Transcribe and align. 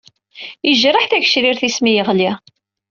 Yejreḥ 0.67 1.05
tagecrirt-is 1.07 1.77
mi 1.83 1.91
yeɣli. 1.93 2.29